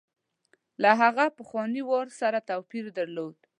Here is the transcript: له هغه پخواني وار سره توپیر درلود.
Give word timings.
له 0.81 0.89
هغه 1.01 1.25
پخواني 1.37 1.81
وار 1.89 2.07
سره 2.19 2.39
توپیر 2.49 2.85
درلود. 2.97 3.37